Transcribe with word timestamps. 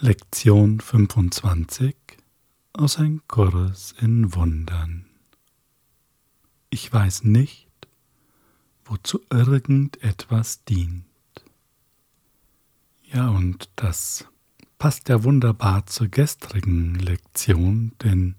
Lektion 0.00 0.78
25 0.78 1.96
aus 2.72 2.98
ein 2.98 3.20
Kurs 3.26 3.96
in 4.00 4.32
Wundern. 4.32 5.06
Ich 6.70 6.92
weiß 6.92 7.24
nicht, 7.24 7.66
wozu 8.84 9.20
irgendetwas 9.28 10.62
dient. 10.62 11.04
Ja, 13.12 13.28
und 13.30 13.70
das 13.74 14.28
passt 14.78 15.08
ja 15.08 15.24
wunderbar 15.24 15.86
zur 15.86 16.06
gestrigen 16.06 16.94
Lektion, 16.94 17.90
denn 18.00 18.36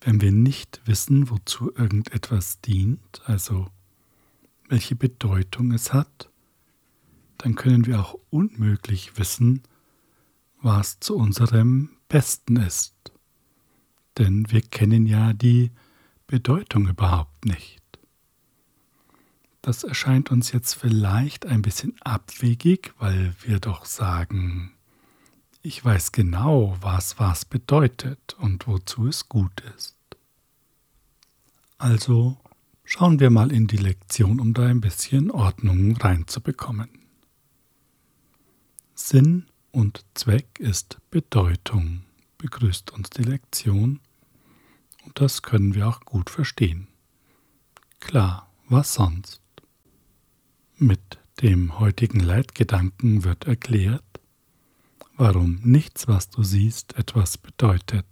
wenn 0.00 0.22
wir 0.22 0.32
nicht 0.32 0.80
wissen, 0.86 1.28
wozu 1.28 1.70
irgendetwas 1.74 2.62
dient, 2.62 3.20
also 3.26 3.68
welche 4.70 4.96
Bedeutung 4.96 5.72
es 5.72 5.92
hat, 5.92 6.30
dann 7.36 7.56
können 7.56 7.84
wir 7.84 8.00
auch 8.00 8.18
unmöglich 8.30 9.18
wissen, 9.18 9.64
was 10.62 11.00
zu 11.00 11.16
unserem 11.16 11.90
Besten 12.08 12.56
ist. 12.56 12.94
Denn 14.18 14.50
wir 14.50 14.62
kennen 14.62 15.06
ja 15.06 15.32
die 15.32 15.70
Bedeutung 16.26 16.88
überhaupt 16.88 17.44
nicht. 17.44 17.80
Das 19.62 19.84
erscheint 19.84 20.30
uns 20.30 20.52
jetzt 20.52 20.74
vielleicht 20.74 21.44
ein 21.44 21.62
bisschen 21.62 21.94
abwegig, 22.00 22.94
weil 22.98 23.34
wir 23.42 23.60
doch 23.60 23.84
sagen, 23.84 24.72
ich 25.62 25.84
weiß 25.84 26.12
genau, 26.12 26.76
was 26.80 27.18
was 27.18 27.44
bedeutet 27.44 28.34
und 28.38 28.66
wozu 28.66 29.06
es 29.06 29.28
gut 29.28 29.60
ist. 29.76 29.96
Also 31.76 32.38
schauen 32.84 33.20
wir 33.20 33.30
mal 33.30 33.52
in 33.52 33.66
die 33.66 33.76
Lektion, 33.76 34.40
um 34.40 34.54
da 34.54 34.66
ein 34.66 34.80
bisschen 34.80 35.30
Ordnung 35.30 35.96
reinzubekommen. 35.96 36.88
Sinn 38.94 39.49
und 39.72 40.04
Zweck 40.14 40.58
ist 40.58 40.98
Bedeutung, 41.10 42.02
begrüßt 42.38 42.90
uns 42.92 43.10
die 43.10 43.22
Lektion, 43.22 44.00
und 45.04 45.20
das 45.20 45.42
können 45.42 45.74
wir 45.74 45.88
auch 45.88 46.00
gut 46.00 46.30
verstehen. 46.30 46.88
Klar, 48.00 48.50
was 48.68 48.94
sonst? 48.94 49.42
Mit 50.76 51.18
dem 51.42 51.78
heutigen 51.78 52.20
Leitgedanken 52.20 53.24
wird 53.24 53.46
erklärt, 53.46 54.04
warum 55.16 55.60
nichts, 55.62 56.08
was 56.08 56.30
du 56.30 56.42
siehst, 56.42 56.96
etwas 56.96 57.38
bedeutet. 57.38 58.06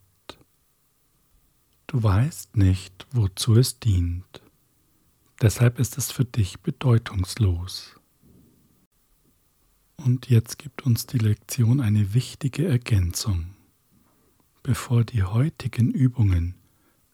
Du 1.87 2.03
weißt 2.03 2.57
nicht, 2.57 3.07
wozu 3.13 3.57
es 3.57 3.81
dient. 3.81 4.43
Deshalb 5.41 5.79
ist 5.79 5.97
es 5.97 6.13
für 6.13 6.25
dich 6.25 6.61
bedeutungslos. 6.61 7.98
Und 10.05 10.31
jetzt 10.31 10.59
gibt 10.59 10.83
uns 10.83 11.07
die 11.07 11.19
Lektion 11.19 11.81
eine 11.81 12.15
wichtige 12.15 12.67
Ergänzung. 12.67 13.55
Bevor 14.63 15.05
die 15.05 15.23
heutigen 15.23 15.91
Übungen 15.91 16.55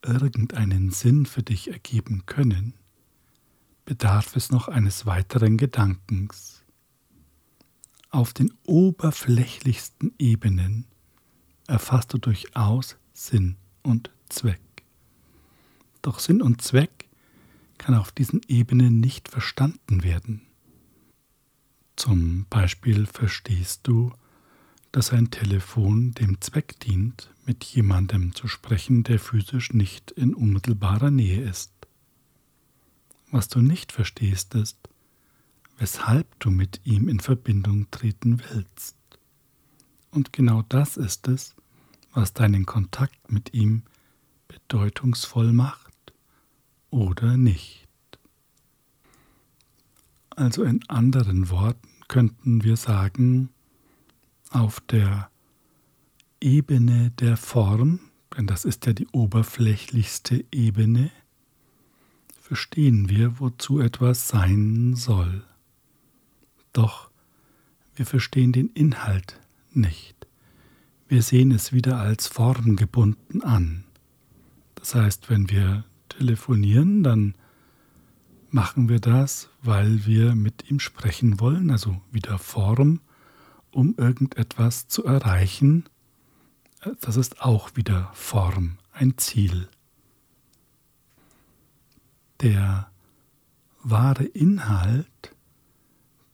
irgendeinen 0.02 0.90
Sinn 0.90 1.26
für 1.26 1.42
dich 1.42 1.72
ergeben 1.72 2.24
können, 2.26 2.74
bedarf 3.84 4.36
es 4.36 4.50
noch 4.50 4.68
eines 4.68 5.06
weiteren 5.06 5.56
Gedankens. 5.56 6.62
Auf 8.10 8.32
den 8.32 8.52
oberflächlichsten 8.64 10.12
Ebenen 10.18 10.86
erfasst 11.66 12.12
du 12.12 12.18
durchaus 12.18 12.96
Sinn 13.12 13.56
und 13.82 14.10
Zweck. 14.28 14.60
Doch 16.02 16.18
Sinn 16.18 16.42
und 16.42 16.62
Zweck 16.62 17.08
kann 17.78 17.94
auf 17.94 18.12
diesen 18.12 18.40
Ebenen 18.46 19.00
nicht 19.00 19.28
verstanden 19.28 20.04
werden. 20.04 20.43
Zum 21.96 22.46
Beispiel 22.50 23.06
verstehst 23.06 23.80
du, 23.84 24.12
dass 24.92 25.12
ein 25.12 25.30
Telefon 25.30 26.12
dem 26.12 26.40
Zweck 26.40 26.78
dient, 26.80 27.30
mit 27.46 27.64
jemandem 27.64 28.34
zu 28.34 28.48
sprechen, 28.48 29.02
der 29.02 29.18
physisch 29.18 29.72
nicht 29.72 30.10
in 30.12 30.34
unmittelbarer 30.34 31.10
Nähe 31.10 31.42
ist. 31.42 31.72
Was 33.30 33.48
du 33.48 33.60
nicht 33.60 33.92
verstehst 33.92 34.54
ist, 34.54 34.78
weshalb 35.78 36.38
du 36.38 36.50
mit 36.50 36.80
ihm 36.84 37.08
in 37.08 37.20
Verbindung 37.20 37.90
treten 37.90 38.40
willst. 38.50 38.96
Und 40.10 40.32
genau 40.32 40.62
das 40.68 40.96
ist 40.96 41.26
es, 41.26 41.56
was 42.12 42.32
deinen 42.32 42.64
Kontakt 42.64 43.32
mit 43.32 43.52
ihm 43.52 43.82
bedeutungsvoll 44.46 45.52
macht 45.52 46.12
oder 46.90 47.36
nicht. 47.36 47.83
Also 50.36 50.64
in 50.64 50.80
anderen 50.88 51.50
Worten 51.50 51.88
könnten 52.08 52.64
wir 52.64 52.76
sagen, 52.76 53.50
auf 54.50 54.80
der 54.80 55.30
Ebene 56.40 57.10
der 57.18 57.36
Form, 57.36 58.00
denn 58.36 58.46
das 58.46 58.64
ist 58.64 58.86
ja 58.86 58.92
die 58.92 59.06
oberflächlichste 59.08 60.44
Ebene, 60.50 61.10
verstehen 62.40 63.08
wir, 63.08 63.40
wozu 63.40 63.80
etwas 63.80 64.28
sein 64.28 64.94
soll. 64.96 65.44
Doch 66.72 67.10
wir 67.94 68.06
verstehen 68.06 68.52
den 68.52 68.68
Inhalt 68.70 69.40
nicht. 69.72 70.26
Wir 71.08 71.22
sehen 71.22 71.52
es 71.52 71.72
wieder 71.72 71.98
als 71.98 72.26
formgebunden 72.26 73.42
an. 73.42 73.84
Das 74.74 74.94
heißt, 74.94 75.30
wenn 75.30 75.48
wir 75.48 75.84
telefonieren, 76.08 77.02
dann 77.02 77.34
machen 78.54 78.88
wir 78.88 79.00
das, 79.00 79.48
weil 79.62 80.06
wir 80.06 80.36
mit 80.36 80.70
ihm 80.70 80.78
sprechen 80.78 81.40
wollen, 81.40 81.72
also 81.72 82.00
wieder 82.12 82.38
Form, 82.38 83.00
um 83.72 83.96
irgendetwas 83.96 84.86
zu 84.86 85.04
erreichen. 85.04 85.86
Das 87.00 87.16
ist 87.16 87.42
auch 87.42 87.74
wieder 87.74 88.12
Form, 88.14 88.78
ein 88.92 89.18
Ziel. 89.18 89.68
Der 92.42 92.88
wahre 93.82 94.24
Inhalt 94.24 95.34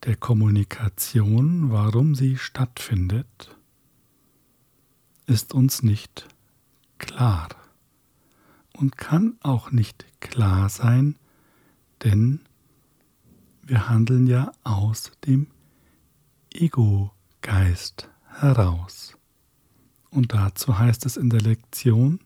der 0.04 0.16
Kommunikation, 0.16 1.70
warum 1.70 2.14
sie 2.14 2.36
stattfindet, 2.36 3.56
ist 5.24 5.54
uns 5.54 5.82
nicht 5.82 6.28
klar 6.98 7.48
und 8.74 8.98
kann 8.98 9.38
auch 9.40 9.70
nicht 9.70 10.04
klar 10.20 10.68
sein, 10.68 11.16
denn 12.02 12.40
wir 13.62 13.88
handeln 13.88 14.26
ja 14.26 14.52
aus 14.64 15.12
dem 15.26 15.46
Ego-Geist 16.52 18.08
heraus. 18.26 19.16
Und 20.10 20.34
dazu 20.34 20.78
heißt 20.78 21.06
es 21.06 21.16
in 21.16 21.30
der 21.30 21.40
Lektion, 21.40 22.20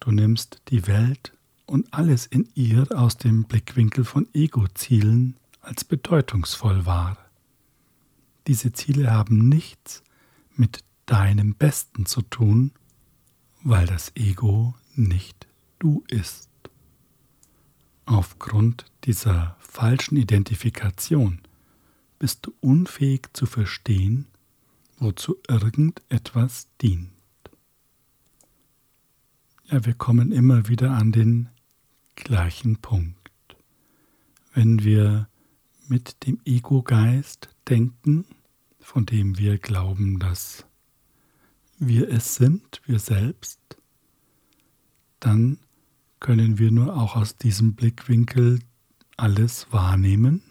du 0.00 0.10
nimmst 0.10 0.60
die 0.68 0.86
Welt 0.86 1.32
und 1.66 1.92
alles 1.94 2.26
in 2.26 2.48
ihr 2.54 2.86
aus 2.94 3.16
dem 3.16 3.44
Blickwinkel 3.44 4.04
von 4.04 4.28
Ego-Zielen 4.34 5.36
als 5.62 5.84
bedeutungsvoll 5.84 6.84
wahr. 6.84 7.16
Diese 8.46 8.72
Ziele 8.72 9.10
haben 9.10 9.48
nichts 9.48 10.02
mit 10.54 10.84
deinem 11.06 11.54
Besten 11.54 12.06
zu 12.06 12.22
tun, 12.22 12.72
weil 13.62 13.86
das 13.86 14.12
Ego 14.16 14.74
nicht 14.94 15.46
du 15.78 16.04
ist. 16.08 16.49
Aufgrund 18.10 18.86
dieser 19.04 19.56
falschen 19.60 20.16
Identifikation 20.16 21.42
bist 22.18 22.44
du 22.44 22.52
unfähig 22.60 23.28
zu 23.34 23.46
verstehen, 23.46 24.26
wozu 24.98 25.36
irgendetwas 25.46 26.66
dient. 26.82 27.12
Ja, 29.66 29.86
wir 29.86 29.94
kommen 29.94 30.32
immer 30.32 30.66
wieder 30.66 30.90
an 30.90 31.12
den 31.12 31.50
gleichen 32.16 32.78
Punkt. 32.78 33.30
Wenn 34.54 34.82
wir 34.82 35.28
mit 35.86 36.26
dem 36.26 36.40
Ego-Geist 36.44 37.48
denken, 37.68 38.24
von 38.80 39.06
dem 39.06 39.38
wir 39.38 39.56
glauben, 39.58 40.18
dass 40.18 40.66
wir 41.78 42.08
es 42.10 42.34
sind, 42.34 42.82
wir 42.86 42.98
selbst, 42.98 43.60
dann 45.20 45.60
können 46.20 46.58
wir 46.58 46.70
nur 46.70 46.96
auch 46.96 47.16
aus 47.16 47.36
diesem 47.36 47.74
Blickwinkel 47.74 48.60
alles 49.16 49.66
wahrnehmen 49.72 50.42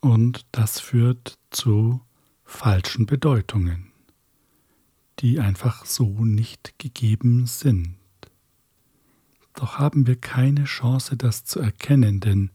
und 0.00 0.46
das 0.52 0.80
führt 0.80 1.38
zu 1.50 2.00
falschen 2.44 3.06
Bedeutungen, 3.06 3.92
die 5.18 5.40
einfach 5.40 5.84
so 5.84 6.24
nicht 6.24 6.78
gegeben 6.78 7.46
sind. 7.46 7.96
Doch 9.54 9.78
haben 9.78 10.06
wir 10.06 10.16
keine 10.16 10.64
Chance, 10.64 11.16
das 11.16 11.44
zu 11.44 11.60
erkennen, 11.60 12.20
denn 12.20 12.50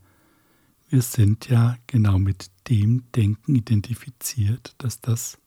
wir 0.90 1.02
sind 1.02 1.50
ja 1.50 1.78
genau 1.88 2.20
mit 2.20 2.52
dem 2.70 3.12
Denken 3.14 3.56
identifiziert, 3.56 4.76
das 4.78 5.02
das 5.02 5.40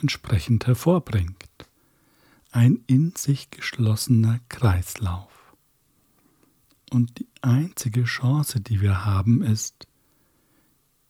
entsprechend 0.00 0.66
hervorbringt 0.66 1.65
ein 2.52 2.82
in 2.86 3.14
sich 3.16 3.50
geschlossener 3.50 4.40
Kreislauf. 4.48 5.54
Und 6.90 7.18
die 7.18 7.28
einzige 7.42 8.04
Chance, 8.04 8.60
die 8.60 8.80
wir 8.80 9.04
haben, 9.04 9.42
ist, 9.42 9.86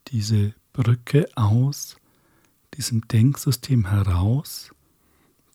diese 0.09 0.55
Brücke 0.73 1.29
aus 1.37 1.97
diesem 2.75 3.07
Denksystem 3.09 3.87
heraus 3.89 4.71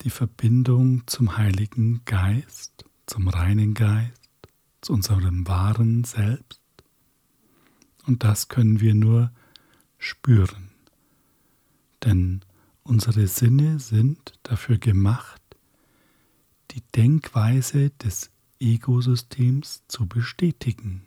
die 0.04 0.10
Verbindung 0.10 1.04
zum 1.06 1.38
Heiligen 1.38 2.02
Geist, 2.06 2.86
zum 3.06 3.28
reinen 3.28 3.74
Geist, 3.74 4.30
zu 4.82 4.94
unserem 4.94 5.48
wahren 5.48 6.04
Selbst. 6.04 6.62
Und 8.08 8.24
das 8.24 8.48
können 8.48 8.80
wir 8.80 8.96
nur 8.96 9.32
spüren. 10.00 10.72
Denn 12.04 12.42
unsere 12.84 13.28
Sinne 13.28 13.80
sind 13.80 14.34
dafür 14.44 14.80
gemacht, 14.80 15.41
die 16.72 16.82
Denkweise 16.96 17.90
des 17.92 18.32
Ego-Systems 18.60 19.84
zu 19.88 20.08
bestätigen. 20.08 21.04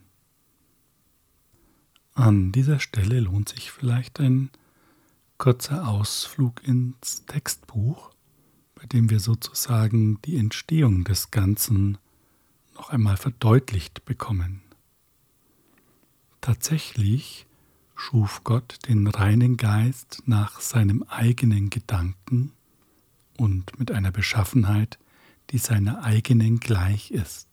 An 2.14 2.52
dieser 2.52 2.80
Stelle 2.80 3.20
lohnt 3.20 3.48
sich 3.48 3.70
vielleicht 3.70 4.20
ein 4.20 4.50
kurzer 5.38 5.88
Ausflug 5.88 6.62
ins 6.66 7.26
Textbuch, 7.26 8.10
bei 8.74 8.86
dem 8.86 9.10
wir 9.10 9.20
sozusagen 9.20 10.20
die 10.22 10.36
Entstehung 10.36 11.04
des 11.04 11.30
Ganzen 11.30 11.98
noch 12.74 12.90
einmal 12.90 13.16
verdeutlicht 13.16 14.04
bekommen. 14.04 14.62
Tatsächlich 16.40 17.46
schuf 17.96 18.44
Gott 18.44 18.78
den 18.88 19.06
reinen 19.06 19.56
Geist 19.56 20.22
nach 20.26 20.60
seinem 20.60 21.02
eigenen 21.04 21.70
Gedanken 21.70 22.52
und 23.36 23.78
mit 23.78 23.90
einer 23.90 24.12
Beschaffenheit, 24.12 24.98
die 25.54 25.58
seiner 25.58 26.02
eigenen 26.02 26.58
gleich 26.58 27.12
ist. 27.12 27.48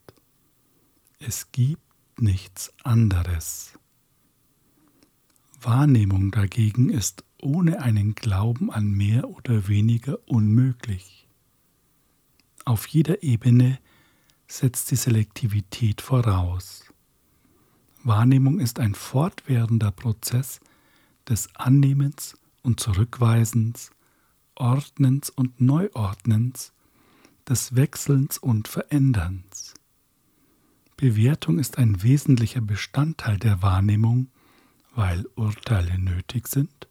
Es 1.19 1.51
gibt 1.51 1.83
nichts 2.19 2.74
anderes. 2.83 3.77
Wahrnehmung 5.62 6.31
dagegen 6.31 6.89
ist 6.89 7.24
ohne 7.39 7.80
einen 7.83 8.15
Glauben 8.15 8.71
an 8.71 8.89
mehr 8.89 9.30
oder 9.30 9.68
weniger 9.68 10.18
unmöglich. 10.27 11.27
Auf 12.65 12.88
jeder 12.88 13.21
Ebene 13.21 13.77
setzt 14.48 14.89
die 14.89 14.95
Selektivität 14.95 16.01
voraus. 16.01 16.86
Wahrnehmung 18.03 18.59
ist 18.59 18.80
ein 18.80 18.95
fortwährender 18.95 19.92
Prozess 19.92 20.59
des 21.30 21.56
Annehmens 21.56 22.36
und 22.63 22.80
Zurückweisens, 22.80 23.92
Ordnens 24.56 25.30
und 25.30 25.62
Neuordnens, 25.62 26.74
des 27.51 27.75
Wechselns 27.75 28.38
und 28.38 28.68
Veränderns. 28.68 29.74
Bewertung 30.95 31.59
ist 31.59 31.77
ein 31.77 32.01
wesentlicher 32.01 32.62
Bestandteil 32.62 33.38
der 33.38 33.62
Wahrnehmung 33.62 34.30
weil 34.94 35.25
Urteile 35.36 35.98
nötig 35.98 36.48
sind, 36.48 36.88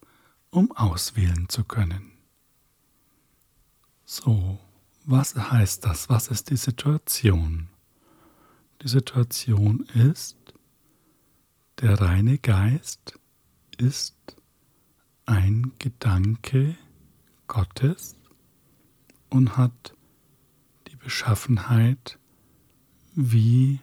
um 0.51 0.73
auswählen 0.73 1.49
zu 1.49 1.65
können. 1.65 2.13
So, 4.05 4.59
was 5.05 5.35
heißt 5.35 5.85
das? 5.85 6.09
Was 6.09 6.29
ist 6.29 6.51
die 6.51 6.57
Situation? 6.57 7.69
Die 8.83 8.89
Situation 8.89 9.81
ist, 9.95 10.37
der 11.81 12.01
reine 12.01 12.39
Geist 12.39 13.19
ist 13.79 14.17
ein 15.27 15.73
Gedanke 15.79 16.77
Gottes 17.47 18.17
und 19.29 19.57
hat 19.57 19.95
Beschaffenheit, 21.01 22.19
wie 23.15 23.81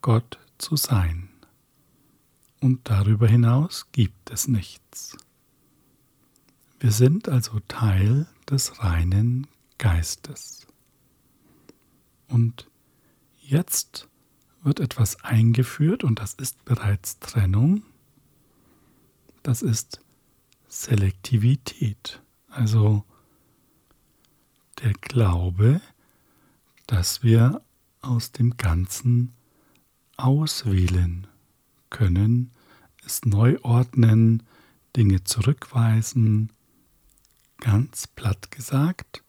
Gott 0.00 0.38
zu 0.58 0.76
sein 0.76 1.30
und 2.60 2.88
darüber 2.88 3.26
hinaus 3.26 3.86
gibt 3.92 4.30
es 4.30 4.46
nichts. 4.46 5.16
Wir 6.78 6.92
sind 6.92 7.28
also 7.28 7.60
Teil 7.68 8.26
des 8.48 8.82
reinen 8.82 9.46
Geistes. 9.78 10.66
Und 12.28 12.70
jetzt 13.40 14.08
wird 14.62 14.80
etwas 14.80 15.24
eingeführt 15.24 16.04
und 16.04 16.20
das 16.20 16.34
ist 16.34 16.64
bereits 16.64 17.18
Trennung. 17.18 17.82
Das 19.42 19.62
ist 19.62 20.00
Selektivität, 20.68 22.22
also 22.48 23.04
der 24.82 24.92
Glaube, 24.92 25.80
dass 26.90 27.22
wir 27.22 27.62
aus 28.00 28.32
dem 28.32 28.56
Ganzen 28.56 29.32
auswählen 30.16 31.28
können, 31.88 32.50
es 33.06 33.24
neu 33.24 33.58
ordnen, 33.62 34.42
Dinge 34.96 35.22
zurückweisen. 35.22 36.50
Ganz 37.58 38.08
platt 38.08 38.50
gesagt, 38.50 39.22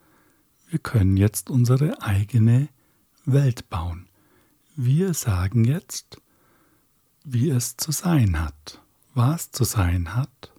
wir 0.69 0.79
können 0.79 1.17
jetzt 1.17 1.51
unsere 1.51 2.01
eigene 2.01 2.67
Welt 3.25 3.69
bauen. 3.69 4.07
Wir 4.75 5.13
sagen 5.13 5.63
jetzt, 5.63 6.19
wie 7.23 7.51
es 7.51 7.77
zu 7.77 7.91
sein 7.91 8.39
hat, 8.39 8.81
was 9.13 9.51
zu 9.51 9.65
sein 9.65 10.15
hat. 10.15 10.51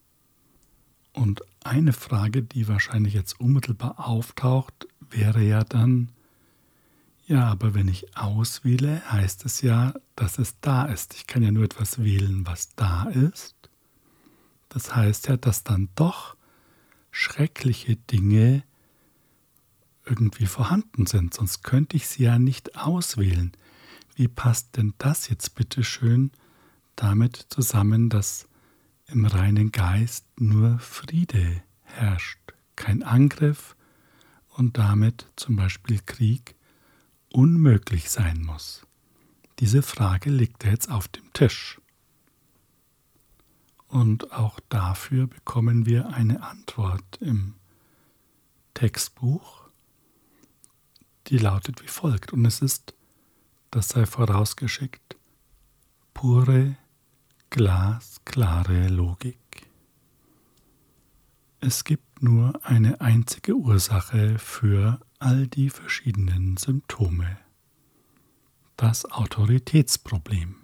Und 1.12 1.42
eine 1.64 1.94
Frage, 1.94 2.44
die 2.44 2.68
wahrscheinlich 2.68 3.14
jetzt 3.14 3.40
unmittelbar 3.40 4.08
auftaucht, 4.08 4.86
wäre 5.10 5.42
ja 5.42 5.64
dann, 5.64 6.12
ja, 7.26 7.46
aber 7.46 7.74
wenn 7.74 7.88
ich 7.88 8.16
auswähle, 8.16 9.02
heißt 9.10 9.44
es 9.44 9.62
ja, 9.62 9.94
dass 10.16 10.38
es 10.38 10.58
da 10.60 10.86
ist. 10.86 11.14
Ich 11.14 11.26
kann 11.26 11.42
ja 11.42 11.50
nur 11.50 11.64
etwas 11.64 12.02
wählen, 12.02 12.46
was 12.46 12.74
da 12.74 13.04
ist. 13.04 13.54
Das 14.68 14.94
heißt 14.94 15.28
ja, 15.28 15.36
dass 15.36 15.64
dann 15.64 15.88
doch 15.94 16.36
schreckliche 17.10 17.96
Dinge 17.96 18.64
irgendwie 20.04 20.46
vorhanden 20.46 21.06
sind, 21.06 21.34
sonst 21.34 21.62
könnte 21.62 21.96
ich 21.96 22.08
sie 22.08 22.24
ja 22.24 22.38
nicht 22.38 22.76
auswählen. 22.76 23.52
Wie 24.16 24.28
passt 24.28 24.76
denn 24.76 24.94
das 24.98 25.28
jetzt 25.28 25.54
bitte 25.54 25.84
schön 25.84 26.32
damit 26.96 27.46
zusammen, 27.50 28.08
dass 28.08 28.48
im 29.06 29.24
reinen 29.24 29.72
Geist 29.72 30.26
nur 30.38 30.78
Friede 30.78 31.62
herrscht, 31.82 32.40
kein 32.76 33.02
Angriff 33.02 33.76
und 34.48 34.78
damit 34.78 35.26
zum 35.36 35.56
Beispiel 35.56 36.00
Krieg 36.04 36.56
unmöglich 37.32 38.10
sein 38.10 38.42
muss? 38.42 38.86
Diese 39.58 39.82
Frage 39.82 40.30
liegt 40.30 40.64
jetzt 40.64 40.90
auf 40.90 41.08
dem 41.08 41.32
Tisch. 41.32 41.80
Und 43.88 44.32
auch 44.32 44.58
dafür 44.70 45.26
bekommen 45.26 45.84
wir 45.86 46.08
eine 46.08 46.42
Antwort 46.42 47.18
im 47.20 47.54
Textbuch, 48.74 49.68
die 51.26 51.38
lautet 51.38 51.82
wie 51.82 51.88
folgt. 51.88 52.32
Und 52.32 52.44
es 52.46 52.62
ist, 52.62 52.94
das 53.70 53.90
sei 53.90 54.06
vorausgeschickt, 54.06 55.16
pure, 56.14 56.76
glasklare 57.50 58.88
Logik. 58.88 59.38
Es 61.60 61.84
gibt 61.84 62.22
nur 62.22 62.64
eine 62.64 63.00
einzige 63.00 63.54
Ursache 63.54 64.38
für 64.38 65.00
all 65.22 65.46
die 65.46 65.70
verschiedenen 65.70 66.56
Symptome. 66.56 67.38
Das 68.76 69.04
Autoritätsproblem. 69.04 70.56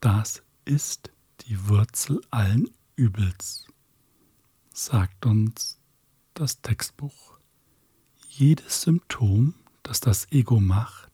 Das 0.00 0.42
ist 0.64 1.10
die 1.42 1.68
Wurzel 1.68 2.22
allen 2.30 2.70
Übels, 2.94 3.66
sagt 4.72 5.26
uns 5.26 5.78
das 6.32 6.62
Textbuch. 6.62 7.36
Jedes 8.30 8.80
Symptom, 8.80 9.52
das 9.82 10.00
das 10.00 10.32
Ego 10.32 10.58
macht, 10.58 11.12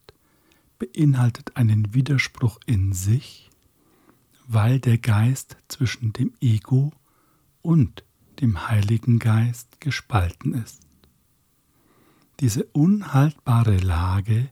beinhaltet 0.79 1.57
einen 1.57 1.95
Widerspruch 1.95 2.61
in 2.65 2.93
sich, 2.93 3.51
weil 4.47 4.79
der 4.79 4.99
Geist 4.99 5.57
zwischen 5.67 6.13
dem 6.13 6.33
Ego 6.41 6.93
und 7.61 8.05
dem 8.41 8.69
Heiligen 8.69 9.19
Geist 9.19 9.81
gespalten 9.81 10.55
ist. 10.55 10.92
Diese 12.43 12.65
unhaltbare 12.73 13.77
Lage 13.77 14.51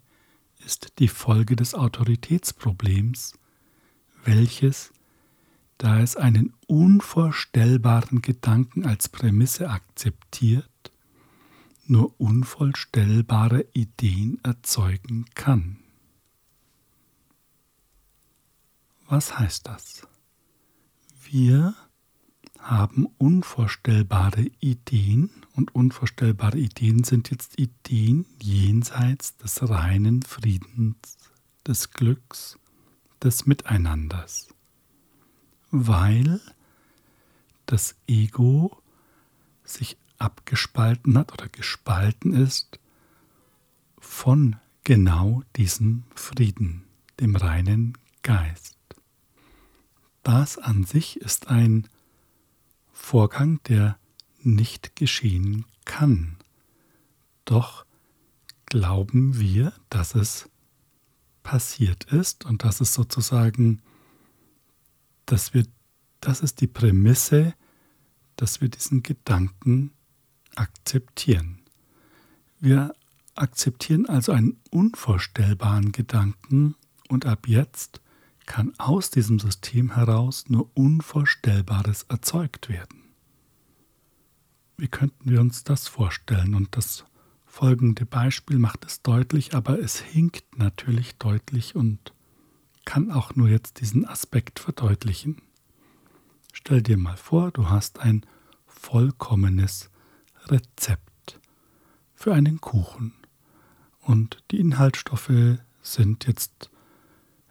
ist 0.64 1.00
die 1.00 1.08
Folge 1.08 1.56
des 1.56 1.74
Autoritätsproblems, 1.74 3.36
welches, 4.24 4.92
da 5.76 5.98
es 5.98 6.14
einen 6.14 6.54
unvorstellbaren 6.68 8.22
Gedanken 8.22 8.86
als 8.86 9.08
Prämisse 9.08 9.70
akzeptiert, 9.70 10.92
nur 11.84 12.14
unvorstellbare 12.20 13.66
Ideen 13.72 14.38
erzeugen 14.44 15.24
kann. 15.34 15.80
Was 19.08 19.36
heißt 19.36 19.66
das? 19.66 20.06
Wir 21.24 21.74
haben 22.60 23.06
unvorstellbare 23.18 24.48
Ideen 24.60 25.30
und 25.60 25.74
unvorstellbare 25.74 26.58
Ideen 26.58 27.04
sind 27.04 27.30
jetzt 27.30 27.58
Ideen 27.58 28.24
jenseits 28.40 29.36
des 29.36 29.68
reinen 29.68 30.22
Friedens, 30.22 31.18
des 31.66 31.90
Glücks, 31.90 32.58
des 33.22 33.44
Miteinanders, 33.44 34.48
weil 35.70 36.40
das 37.66 37.94
Ego 38.06 38.78
sich 39.62 39.98
abgespalten 40.16 41.18
hat 41.18 41.32
oder 41.34 41.48
gespalten 41.48 42.32
ist 42.32 42.80
von 43.98 44.56
genau 44.84 45.42
diesem 45.56 46.04
Frieden, 46.14 46.84
dem 47.20 47.36
reinen 47.36 47.98
Geist. 48.22 48.78
Das 50.22 50.56
an 50.56 50.84
sich 50.84 51.20
ist 51.20 51.48
ein 51.48 51.86
Vorgang, 52.92 53.62
der 53.64 53.99
nicht 54.42 54.96
geschehen 54.96 55.64
kann. 55.84 56.36
Doch 57.44 57.84
glauben 58.66 59.38
wir, 59.38 59.72
dass 59.88 60.14
es 60.14 60.48
passiert 61.42 62.04
ist 62.04 62.44
und 62.44 62.64
dass 62.64 62.80
es 62.80 62.94
sozusagen, 62.94 63.82
dass 65.26 65.54
wir, 65.54 65.66
das 66.20 66.40
ist 66.40 66.60
die 66.60 66.66
Prämisse, 66.66 67.54
dass 68.36 68.60
wir 68.60 68.68
diesen 68.68 69.02
Gedanken 69.02 69.92
akzeptieren. 70.54 71.62
Wir 72.60 72.94
akzeptieren 73.34 74.06
also 74.06 74.32
einen 74.32 74.60
unvorstellbaren 74.70 75.92
Gedanken 75.92 76.74
und 77.08 77.26
ab 77.26 77.48
jetzt 77.48 78.00
kann 78.46 78.72
aus 78.78 79.10
diesem 79.10 79.38
System 79.38 79.94
heraus 79.94 80.44
nur 80.48 80.70
Unvorstellbares 80.74 82.04
erzeugt 82.04 82.68
werden. 82.68 82.99
Wie 84.80 84.88
könnten 84.88 85.28
wir 85.28 85.42
uns 85.42 85.62
das 85.62 85.88
vorstellen? 85.88 86.54
Und 86.54 86.74
das 86.74 87.04
folgende 87.44 88.06
Beispiel 88.06 88.58
macht 88.58 88.86
es 88.86 89.02
deutlich, 89.02 89.54
aber 89.54 89.78
es 89.78 90.00
hinkt 90.00 90.56
natürlich 90.56 91.18
deutlich 91.18 91.76
und 91.76 92.14
kann 92.86 93.10
auch 93.10 93.36
nur 93.36 93.50
jetzt 93.50 93.82
diesen 93.82 94.06
Aspekt 94.08 94.58
verdeutlichen. 94.58 95.42
Stell 96.54 96.80
dir 96.80 96.96
mal 96.96 97.18
vor, 97.18 97.50
du 97.50 97.68
hast 97.68 97.98
ein 97.98 98.24
vollkommenes 98.66 99.90
Rezept 100.46 101.38
für 102.14 102.32
einen 102.32 102.62
Kuchen 102.62 103.12
und 104.00 104.42
die 104.50 104.60
Inhaltsstoffe 104.60 105.58
sind 105.82 106.26
jetzt 106.26 106.70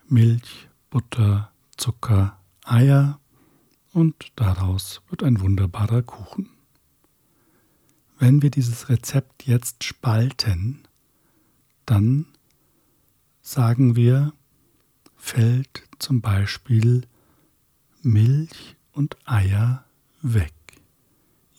Milch, 0.08 0.68
Butter, 0.90 1.52
Zucker, 1.78 2.40
Eier 2.66 3.20
und 3.94 4.32
daraus 4.36 5.04
wird 5.10 5.22
ein 5.22 5.42
wunderbarer 5.42 6.02
Kuchen. 6.02 6.50
Wenn 8.20 8.42
wir 8.42 8.52
dieses 8.52 8.90
Rezept 8.90 9.48
jetzt 9.48 9.86
spalten, 9.86 10.84
dann 11.86 12.26
sagen 13.42 13.96
wir, 13.96 14.34
fällt 15.16 15.88
zum 16.00 16.20
Beispiel 16.20 17.08
Milch 18.02 18.76
und 18.92 19.16
Eier 19.26 19.86
weg. 20.22 20.54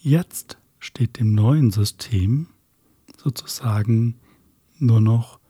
Jetzt 0.03 0.59
steht 0.79 1.19
dem 1.19 1.35
neuen 1.35 1.71
System 1.71 2.49
sozusagen 3.17 4.21
nur 4.79 5.01
noch 5.01 5.41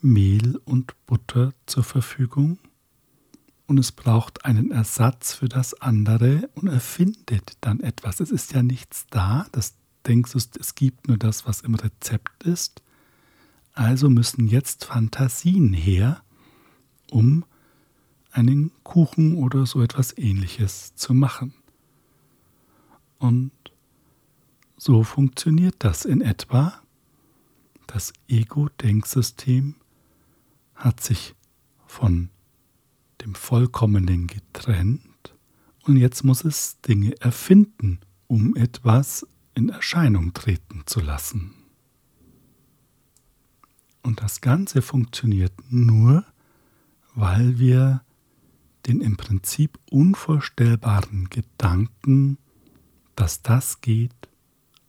Mehl 0.00 0.56
und 0.64 0.94
Butter 1.06 1.52
zur 1.66 1.84
Verfügung 1.84 2.58
und 3.68 3.78
es 3.78 3.92
braucht 3.92 4.44
einen 4.44 4.72
Ersatz 4.72 5.32
für 5.32 5.48
das 5.48 5.80
andere 5.80 6.50
und 6.56 6.66
erfindet 6.66 7.52
dann 7.60 7.78
etwas. 7.78 8.18
Es 8.18 8.32
ist 8.32 8.52
ja 8.52 8.64
nichts 8.64 9.06
da, 9.10 9.46
das 9.52 9.74
denkst 10.06 10.32
du, 10.32 10.38
es 10.38 10.74
gibt 10.74 11.08
nur 11.08 11.16
das, 11.16 11.46
was 11.46 11.60
im 11.60 11.74
Rezept 11.74 12.44
ist. 12.44 12.82
Also 13.72 14.10
müssen 14.10 14.48
jetzt 14.48 14.84
Fantasien 14.84 15.72
her, 15.72 16.22
um 17.10 17.44
einen 18.32 18.72
Kuchen 18.82 19.36
oder 19.36 19.66
so 19.66 19.82
etwas 19.82 20.16
ähnliches 20.16 20.94
zu 20.94 21.14
machen. 21.14 21.54
Und 23.18 23.52
so 24.76 25.02
funktioniert 25.04 25.76
das 25.80 26.04
in 26.04 26.20
etwa. 26.20 26.80
Das 27.86 28.12
Ego-Denksystem 28.28 29.74
hat 30.74 31.00
sich 31.00 31.34
von 31.86 32.30
dem 33.20 33.34
Vollkommenen 33.34 34.26
getrennt 34.26 35.34
und 35.84 35.96
jetzt 35.96 36.24
muss 36.24 36.44
es 36.44 36.80
Dinge 36.80 37.20
erfinden, 37.20 38.00
um 38.26 38.54
etwas 38.54 39.26
in 39.54 39.68
Erscheinung 39.68 40.32
treten 40.32 40.82
zu 40.86 41.00
lassen. 41.00 41.54
Und 44.02 44.22
das 44.22 44.40
Ganze 44.40 44.82
funktioniert 44.82 45.52
nur, 45.68 46.24
weil 47.14 47.58
wir 47.58 48.02
den 48.86 49.00
im 49.00 49.16
Prinzip 49.16 49.78
unvorstellbaren 49.90 51.28
Gedanken, 51.28 52.38
dass 53.14 53.42
das 53.42 53.80
geht, 53.80 54.28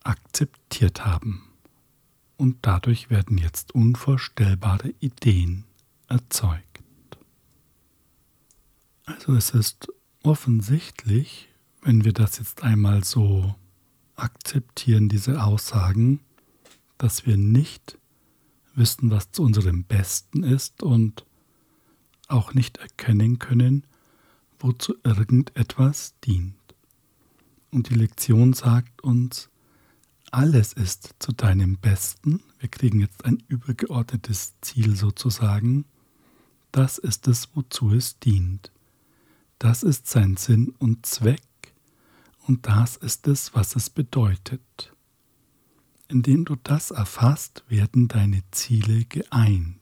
akzeptiert 0.03 1.05
haben. 1.05 1.43
Und 2.37 2.57
dadurch 2.61 3.09
werden 3.09 3.37
jetzt 3.37 3.75
unvorstellbare 3.75 4.93
Ideen 4.99 5.65
erzeugt. 6.07 6.63
Also 9.05 9.35
es 9.35 9.51
ist 9.51 9.89
offensichtlich, 10.23 11.49
wenn 11.81 12.05
wir 12.05 12.13
das 12.13 12.37
jetzt 12.37 12.63
einmal 12.63 13.03
so 13.03 13.55
akzeptieren, 14.15 15.09
diese 15.09 15.43
Aussagen, 15.43 16.21
dass 16.97 17.25
wir 17.25 17.37
nicht 17.37 17.97
wissen, 18.75 19.11
was 19.11 19.31
zu 19.31 19.43
unserem 19.43 19.83
Besten 19.83 20.43
ist 20.43 20.83
und 20.83 21.25
auch 22.27 22.53
nicht 22.53 22.77
erkennen 22.77 23.39
können, 23.39 23.85
wozu 24.59 24.95
irgendetwas 25.03 26.13
dient. 26.23 26.55
Und 27.71 27.89
die 27.89 27.95
Lektion 27.95 28.53
sagt 28.53 29.01
uns, 29.01 29.49
alles 30.31 30.71
ist 30.73 31.15
zu 31.19 31.33
deinem 31.33 31.77
Besten. 31.77 32.41
Wir 32.59 32.69
kriegen 32.69 33.01
jetzt 33.01 33.25
ein 33.25 33.43
übergeordnetes 33.47 34.53
Ziel 34.61 34.95
sozusagen. 34.95 35.85
Das 36.71 36.97
ist 36.97 37.27
es, 37.27 37.49
wozu 37.53 37.93
es 37.93 38.17
dient. 38.19 38.71
Das 39.59 39.83
ist 39.83 40.07
sein 40.07 40.37
Sinn 40.37 40.73
und 40.79 41.05
Zweck 41.05 41.41
und 42.47 42.67
das 42.67 42.97
ist 42.97 43.27
es, 43.27 43.53
was 43.53 43.75
es 43.75 43.89
bedeutet. 43.89 44.93
Indem 46.07 46.45
du 46.45 46.55
das 46.55 46.91
erfasst, 46.91 47.63
werden 47.67 48.07
deine 48.07 48.43
Ziele 48.51 49.05
geeint. 49.05 49.77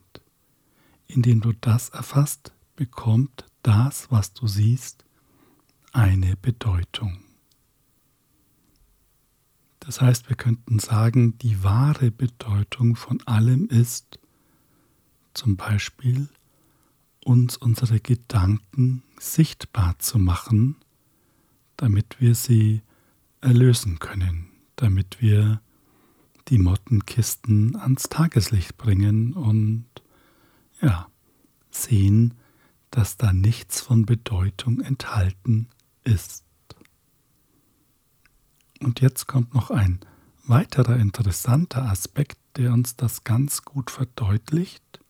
Indem 1.06 1.40
du 1.40 1.52
das 1.52 1.88
erfasst, 1.88 2.52
bekommt 2.76 3.50
das, 3.62 4.10
was 4.10 4.32
du 4.32 4.46
siehst, 4.46 5.04
eine 5.92 6.36
Bedeutung. 6.36 7.24
Das 9.80 10.00
heißt, 10.00 10.28
wir 10.28 10.36
könnten 10.36 10.78
sagen, 10.78 11.36
die 11.38 11.64
wahre 11.64 12.10
Bedeutung 12.10 12.94
von 12.94 13.20
allem 13.26 13.66
ist 13.66 14.18
zum 15.34 15.56
Beispiel 15.56 16.28
uns 17.24 17.56
unsere 17.56 17.98
Gedanken 18.00 19.02
sichtbar 19.18 19.98
zu 19.98 20.18
machen, 20.18 20.76
damit 21.80 22.20
wir 22.20 22.34
sie 22.34 22.82
erlösen 23.40 24.00
können, 24.00 24.50
damit 24.76 25.22
wir 25.22 25.62
die 26.48 26.58
Mottenkisten 26.58 27.74
ans 27.74 28.10
Tageslicht 28.10 28.76
bringen 28.76 29.32
und 29.32 29.86
ja, 30.82 31.08
sehen, 31.70 32.34
dass 32.90 33.16
da 33.16 33.32
nichts 33.32 33.80
von 33.80 34.04
Bedeutung 34.04 34.80
enthalten 34.80 35.68
ist. 36.04 36.44
Und 38.80 39.00
jetzt 39.00 39.26
kommt 39.26 39.54
noch 39.54 39.70
ein 39.70 40.00
weiterer 40.44 40.96
interessanter 40.96 41.84
Aspekt, 41.86 42.38
der 42.56 42.74
uns 42.74 42.96
das 42.96 43.24
ganz 43.24 43.62
gut 43.62 43.90
verdeutlicht. 43.90 45.00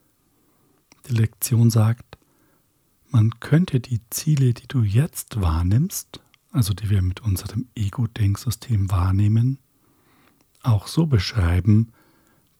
Die 1.08 1.14
Lektion 1.14 1.68
sagt, 1.68 2.16
man 3.08 3.40
könnte 3.40 3.80
die 3.80 4.02
Ziele, 4.10 4.54
die 4.54 4.68
du 4.68 4.82
jetzt 4.82 5.40
wahrnimmst, 5.40 6.20
also 6.50 6.74
die 6.74 6.90
wir 6.90 7.02
mit 7.02 7.20
unserem 7.20 7.68
Ego-Denksystem 7.74 8.90
wahrnehmen, 8.90 9.58
auch 10.62 10.86
so 10.86 11.06
beschreiben, 11.06 11.92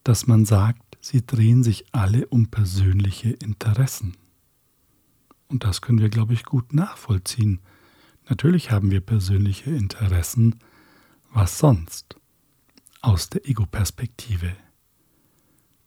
dass 0.03 0.27
man 0.27 0.45
sagt, 0.45 0.97
sie 1.01 1.25
drehen 1.25 1.63
sich 1.63 1.85
alle 1.91 2.27
um 2.27 2.47
persönliche 2.47 3.31
Interessen. 3.31 4.17
Und 5.47 5.63
das 5.63 5.81
können 5.81 5.99
wir, 5.99 6.09
glaube 6.09 6.33
ich, 6.33 6.45
gut 6.45 6.73
nachvollziehen. 6.73 7.59
Natürlich 8.29 8.71
haben 8.71 8.89
wir 8.89 9.01
persönliche 9.01 9.71
Interessen, 9.71 10.55
was 11.33 11.57
sonst? 11.57 12.15
Aus 13.01 13.29
der 13.29 13.47
Ego-Perspektive. 13.47 14.55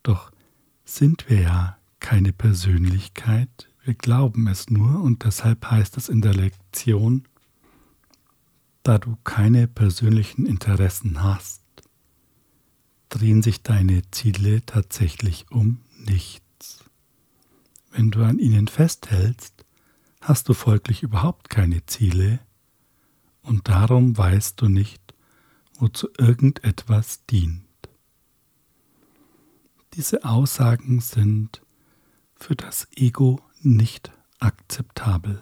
Doch 0.03 0.31
sind 0.85 1.29
wir 1.31 1.41
ja 1.41 1.79
keine 2.01 2.33
Persönlichkeit, 2.33 3.69
wir 3.85 3.95
glauben 3.95 4.47
es 4.49 4.69
nur 4.69 5.01
und 5.03 5.25
deshalb 5.25 5.71
heißt 5.71 5.97
es 5.97 6.09
in 6.09 6.21
der 6.21 6.35
Lektion, 6.35 7.27
da 8.85 8.99
du 8.99 9.17
keine 9.25 9.67
persönlichen 9.67 10.45
Interessen 10.47 11.23
hast, 11.23 11.63
drehen 13.09 13.43
sich 13.43 13.63
deine 13.63 14.03
Ziele 14.11 14.65
tatsächlich 14.67 15.51
um 15.51 15.81
nichts. 15.97 16.85
Wenn 17.91 18.11
du 18.11 18.23
an 18.23 18.39
ihnen 18.39 18.69
festhältst, 18.69 19.65
hast 20.21 20.49
du 20.49 20.55
folglich 20.55 21.03
überhaupt 21.03 21.49
keine 21.49 21.87
Ziele 21.87 22.41
und 23.43 23.69
darum 23.69 24.17
weißt 24.17 24.61
du 24.61 24.69
nicht, 24.69 25.15
wozu 25.79 26.09
irgendetwas 26.19 27.25
dient. 27.25 27.65
Diese 29.95 30.25
Aussagen 30.25 31.01
sind 31.01 31.63
für 32.37 32.55
das 32.55 32.89
Ego 32.97 33.41
nicht 33.63 34.13
akzeptabel. 34.41 35.41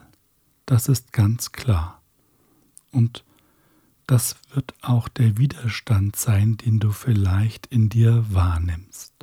Das 0.65 0.89
ist 0.89 1.13
ganz 1.13 1.51
klar. 1.51 2.03
Und 2.93 3.25
das 4.13 4.37
wird 4.53 4.75
auch 4.83 5.09
der 5.09 5.39
Widerstand 5.39 6.17
sein, 6.17 6.59
den 6.59 6.81
du 6.81 6.91
vielleicht 6.91 7.67
in 7.69 7.89
dir 7.89 8.27
wahrnimmst. 8.29 9.15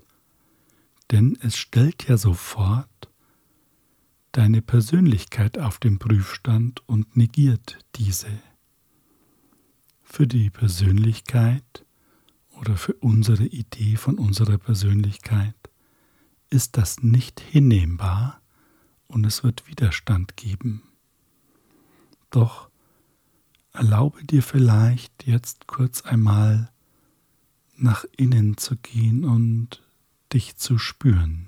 Denn 1.11 1.37
es 1.41 1.57
stellt 1.57 2.07
ja 2.07 2.17
sofort 2.17 3.07
deine 4.31 4.63
Persönlichkeit 4.63 5.59
auf 5.59 5.77
den 5.77 5.99
Prüfstand 5.99 6.81
und 6.89 7.15
negiert 7.15 7.77
diese. 7.97 8.31
Für 10.01 10.25
die 10.25 10.49
Persönlichkeit 10.49 11.85
oder 12.59 12.75
für 12.75 12.93
unsere 12.93 13.45
Idee 13.45 13.95
von 13.95 14.17
unserer 14.17 14.57
Persönlichkeit 14.57 15.69
ist 16.49 16.77
das 16.77 17.03
nicht 17.03 17.39
hinnehmbar 17.39 18.41
und 19.05 19.23
es 19.27 19.43
wird 19.43 19.67
Widerstand 19.67 20.35
geben. 20.35 20.81
Doch 22.31 22.68
erlaube 23.79 24.25
dir 24.25 24.43
vielleicht 24.43 25.25
jetzt 25.25 25.65
kurz 25.65 26.01
einmal 26.01 26.69
nach 27.77 28.03
innen 28.17 28.57
zu 28.57 28.75
gehen 28.75 29.23
und 29.23 29.81
dich 30.33 30.57
zu 30.57 30.77
spüren. 30.77 31.47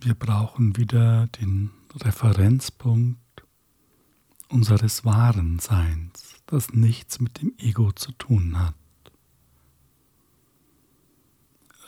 Wir 0.00 0.14
brauchen 0.14 0.76
wieder 0.76 1.26
den 1.26 1.72
Referenzpunkt 1.96 3.18
unseres 4.48 5.04
wahren 5.04 5.58
Seins, 5.58 6.36
das 6.46 6.72
nichts 6.72 7.18
mit 7.18 7.42
dem 7.42 7.52
Ego 7.58 7.90
zu 7.90 8.12
tun 8.12 8.56
hat. 8.56 8.74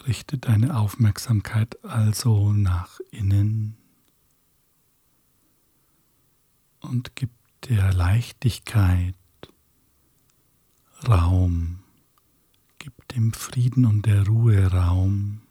Richte 0.08 0.38
deine 0.38 0.76
Aufmerksamkeit 0.76 1.84
also 1.84 2.52
nach 2.52 2.98
innen 3.12 3.76
und 6.80 7.14
gib 7.14 7.30
der 7.68 7.92
Leichtigkeit 7.92 9.14
Raum, 11.08 11.80
gib 12.78 13.08
dem 13.08 13.32
Frieden 13.32 13.84
und 13.84 14.06
der 14.06 14.26
Ruhe 14.26 14.66
Raum. 14.66 15.42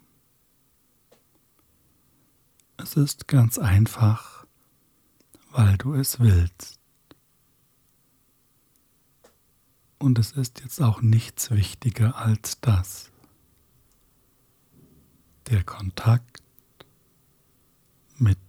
Es 2.77 2.95
ist 2.95 3.27
ganz 3.27 3.59
einfach, 3.59 4.45
weil 5.51 5.77
du 5.77 5.93
es 5.93 6.19
willst. 6.19 6.79
Und 9.99 10.17
es 10.17 10.31
ist 10.31 10.61
jetzt 10.61 10.81
auch 10.81 11.01
nichts 11.01 11.51
wichtiger 11.51 12.15
als 12.15 12.59
das. 12.59 13.11
Der 15.47 15.63
Kontakt 15.63 16.41
mit 18.17 18.39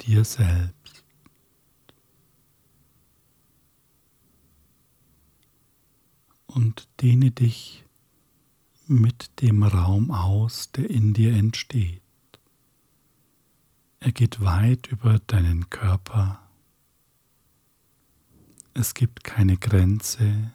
dir 0.00 0.24
selbst. 0.24 0.97
Und 6.48 6.88
dehne 7.00 7.30
dich 7.30 7.84
mit 8.86 9.42
dem 9.42 9.62
Raum 9.62 10.10
aus, 10.10 10.72
der 10.72 10.90
in 10.90 11.14
dir 11.14 11.34
entsteht. 11.34 12.02
Er 14.00 14.12
geht 14.12 14.40
weit 14.40 14.86
über 14.88 15.18
deinen 15.18 15.70
Körper. 15.70 16.42
Es 18.74 18.94
gibt 18.94 19.24
keine 19.24 19.56
Grenze 19.56 20.52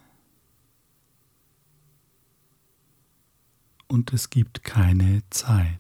und 3.88 4.14
es 4.14 4.30
gibt 4.30 4.64
keine 4.64 5.22
Zeit. 5.30 5.80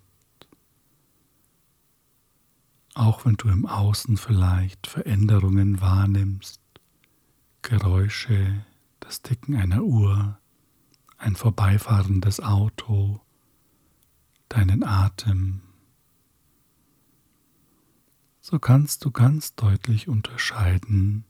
Auch 2.93 3.25
wenn 3.25 3.35
du 3.35 3.49
im 3.49 3.65
Außen 3.65 4.17
vielleicht 4.17 4.85
Veränderungen 4.85 5.81
wahrnimmst, 5.81 6.61
Geräusche, 7.63 8.65
das 9.03 9.21
Ticken 9.21 9.55
einer 9.55 9.83
Uhr, 9.83 10.39
ein 11.17 11.35
vorbeifahrendes 11.35 12.39
Auto, 12.39 13.19
deinen 14.49 14.83
Atem, 14.83 15.61
so 18.39 18.59
kannst 18.59 19.05
du 19.05 19.11
ganz 19.11 19.55
deutlich 19.55 20.07
unterscheiden 20.07 21.25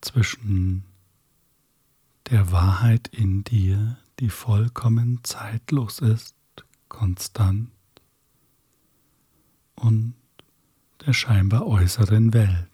zwischen 0.00 0.84
der 2.30 2.50
Wahrheit 2.52 3.08
in 3.08 3.44
dir, 3.44 3.98
die 4.20 4.30
vollkommen 4.30 5.20
zeitlos 5.24 6.00
ist, 6.00 6.34
konstant, 6.88 7.70
und 9.74 10.14
der 11.06 11.12
scheinbar 11.12 11.66
äußeren 11.66 12.32
Welt. 12.32 12.67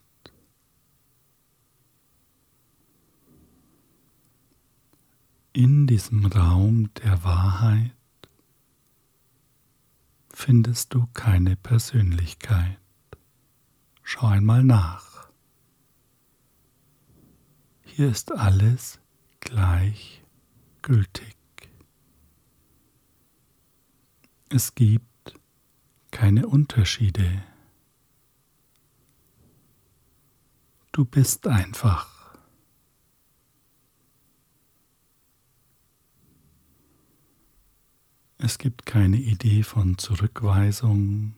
In 5.57 5.87
diesem 5.87 6.27
Raum 6.27 6.93
der 6.95 7.23
Wahrheit 7.23 7.93
findest 10.29 10.93
du 10.93 11.07
keine 11.15 11.55
Persönlichkeit. 11.55 12.81
Schau 14.03 14.27
einmal 14.27 14.65
nach. 14.65 15.29
Hier 17.85 18.11
ist 18.11 18.33
alles 18.33 18.99
gleichgültig. 19.39 21.37
Es 24.49 24.75
gibt 24.75 25.39
keine 26.11 26.49
Unterschiede. 26.49 27.45
Du 30.91 31.05
bist 31.05 31.47
einfach. 31.47 32.14
Es 38.39 38.59
gibt 38.59 38.85
keine 38.87 39.17
Idee 39.17 39.63
von 39.63 39.99
Zurückweisung. 39.99 41.35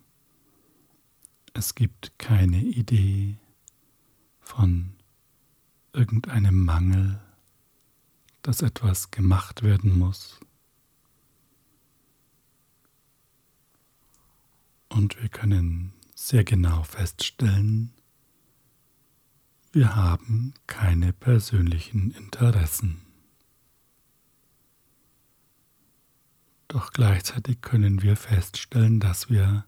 Es 1.53 1.75
gibt 1.75 2.19
keine 2.19 2.63
Idee 2.63 3.37
von 4.41 4.93
irgendeinem 5.93 6.65
Mangel, 6.65 7.21
dass 8.43 8.63
etwas 8.63 9.11
gemacht 9.11 9.63
werden 9.63 9.99
muss. 9.99 10.39
Und 14.89 15.21
wir 15.21 15.29
können 15.29 15.93
sehr 16.15 16.45
genau 16.45 16.83
feststellen, 16.83 17.93
wir 19.73 19.95
haben 19.95 20.55
keine 20.67 21.13
persönlichen 21.13 22.11
Interessen. 22.13 23.06
Doch 26.69 26.93
gleichzeitig 26.93 27.61
können 27.61 28.03
wir 28.03 28.17
feststellen, 28.17 29.01
dass 29.01 29.31
wir 29.31 29.65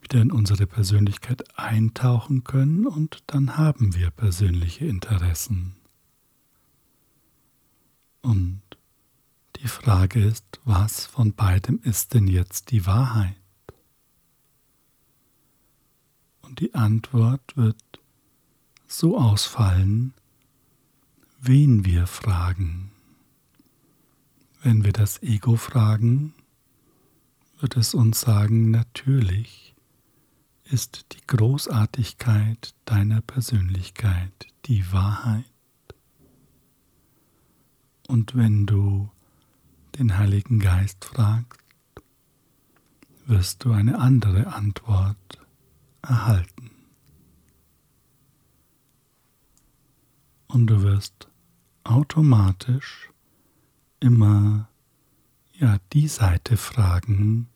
wieder 0.00 0.22
in 0.22 0.32
unsere 0.32 0.66
Persönlichkeit 0.66 1.58
eintauchen 1.58 2.44
können 2.44 2.86
und 2.86 3.22
dann 3.26 3.56
haben 3.56 3.94
wir 3.94 4.10
persönliche 4.10 4.86
Interessen. 4.86 5.76
Und 8.22 8.62
die 9.56 9.68
Frage 9.68 10.24
ist, 10.24 10.60
was 10.64 11.06
von 11.06 11.34
beidem 11.34 11.80
ist 11.82 12.14
denn 12.14 12.28
jetzt 12.28 12.70
die 12.70 12.86
Wahrheit? 12.86 13.34
Und 16.42 16.60
die 16.60 16.74
Antwort 16.74 17.56
wird 17.56 17.76
so 18.86 19.18
ausfallen, 19.18 20.14
wen 21.40 21.84
wir 21.84 22.06
fragen. 22.06 22.92
Wenn 24.68 24.84
wir 24.84 24.92
das 24.92 25.22
Ego 25.22 25.56
fragen, 25.56 26.34
wird 27.58 27.78
es 27.78 27.94
uns 27.94 28.20
sagen, 28.20 28.70
natürlich 28.70 29.74
ist 30.64 31.06
die 31.14 31.26
Großartigkeit 31.26 32.74
deiner 32.84 33.22
Persönlichkeit 33.22 34.46
die 34.66 34.92
Wahrheit. 34.92 35.50
Und 38.08 38.36
wenn 38.36 38.66
du 38.66 39.10
den 39.98 40.18
Heiligen 40.18 40.58
Geist 40.58 41.02
fragst, 41.02 41.62
wirst 43.24 43.64
du 43.64 43.72
eine 43.72 43.98
andere 43.98 44.48
Antwort 44.48 45.40
erhalten. 46.02 46.72
Und 50.46 50.66
du 50.66 50.82
wirst 50.82 51.30
automatisch 51.84 53.08
immer 54.00 54.68
ja 55.54 55.78
die 55.92 56.08
Seite 56.08 56.56
fragen, 56.56 57.48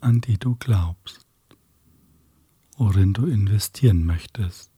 an 0.00 0.20
die 0.20 0.38
du 0.38 0.56
glaubst, 0.56 1.26
worin 2.76 3.12
du 3.12 3.26
investieren 3.26 4.04
möchtest. 4.04 4.70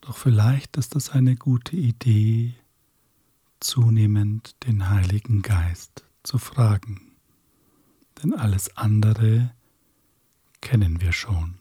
Doch 0.00 0.16
vielleicht 0.16 0.76
ist 0.76 0.96
es 0.96 1.10
eine 1.10 1.36
gute 1.36 1.76
Idee, 1.76 2.54
zunehmend 3.60 4.54
den 4.66 4.90
Heiligen 4.90 5.42
Geist 5.42 6.04
zu 6.22 6.38
fragen, 6.38 7.16
denn 8.22 8.34
alles 8.34 8.76
andere 8.76 9.54
kennen 10.60 11.00
wir 11.00 11.12
schon, 11.12 11.58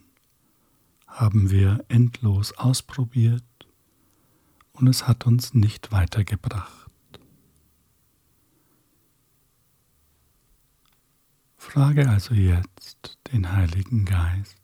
haben 1.07 1.49
wir 1.49 1.85
endlos 1.87 2.53
ausprobiert 2.53 3.43
und 4.73 4.87
es 4.87 5.07
hat 5.07 5.25
uns 5.25 5.53
nicht 5.53 5.91
weitergebracht. 5.91 6.91
Frage 11.57 12.09
also 12.09 12.33
jetzt 12.33 13.17
den 13.31 13.51
Heiligen 13.51 14.05
Geist, 14.05 14.57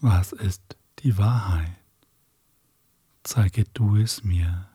was 0.00 0.32
ist 0.32 0.76
die 0.98 1.16
Wahrheit? 1.16 1.76
Zeige 3.22 3.64
du 3.64 3.96
es 3.96 4.24
mir, 4.24 4.68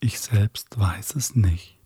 ich 0.00 0.18
selbst 0.18 0.78
weiß 0.78 1.14
es 1.14 1.34
nicht. 1.34 1.78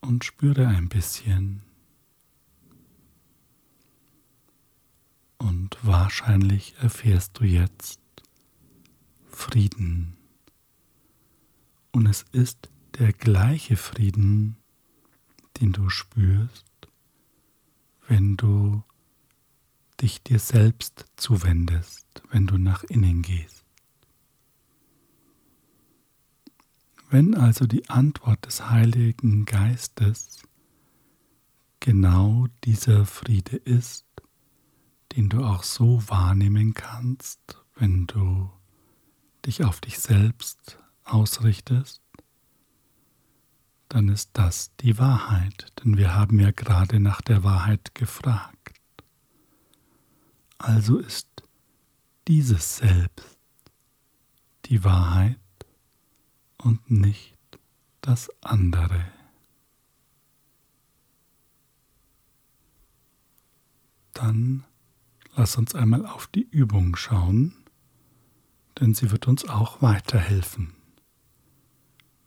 Und 0.00 0.24
spüre 0.24 0.66
ein 0.66 0.88
bisschen, 0.88 1.62
Und 5.38 5.78
wahrscheinlich 5.82 6.74
erfährst 6.80 7.38
du 7.38 7.44
jetzt 7.44 8.00
Frieden. 9.30 10.16
Und 11.92 12.06
es 12.06 12.24
ist 12.32 12.68
der 12.98 13.12
gleiche 13.12 13.76
Frieden, 13.76 14.56
den 15.60 15.72
du 15.72 15.88
spürst, 15.88 16.66
wenn 18.08 18.36
du 18.36 18.82
dich 20.00 20.22
dir 20.22 20.38
selbst 20.38 21.06
zuwendest, 21.16 22.06
wenn 22.30 22.46
du 22.46 22.58
nach 22.58 22.84
innen 22.84 23.22
gehst. 23.22 23.64
Wenn 27.10 27.34
also 27.34 27.66
die 27.66 27.88
Antwort 27.88 28.44
des 28.44 28.68
Heiligen 28.68 29.44
Geistes 29.46 30.42
genau 31.80 32.48
dieser 32.64 33.06
Friede 33.06 33.56
ist, 33.56 34.04
den 35.12 35.28
du 35.28 35.44
auch 35.44 35.62
so 35.62 36.02
wahrnehmen 36.08 36.74
kannst, 36.74 37.40
wenn 37.74 38.06
du 38.06 38.50
dich 39.46 39.64
auf 39.64 39.80
dich 39.80 39.98
selbst 39.98 40.78
ausrichtest, 41.04 42.02
dann 43.88 44.08
ist 44.08 44.30
das 44.34 44.74
die 44.76 44.98
Wahrheit, 44.98 45.72
denn 45.80 45.96
wir 45.96 46.14
haben 46.14 46.38
ja 46.38 46.50
gerade 46.50 47.00
nach 47.00 47.22
der 47.22 47.42
Wahrheit 47.42 47.94
gefragt. 47.94 48.80
Also 50.58 50.98
ist 50.98 51.28
dieses 52.26 52.76
Selbst 52.76 53.38
die 54.66 54.84
Wahrheit 54.84 55.38
und 56.58 56.90
nicht 56.90 57.38
das 58.02 58.30
andere. 58.42 59.06
Dann 64.12 64.64
Lass 65.38 65.56
uns 65.56 65.76
einmal 65.76 66.04
auf 66.04 66.26
die 66.26 66.48
Übung 66.50 66.96
schauen, 66.96 67.54
denn 68.80 68.92
sie 68.92 69.12
wird 69.12 69.28
uns 69.28 69.48
auch 69.48 69.80
weiterhelfen. 69.80 70.74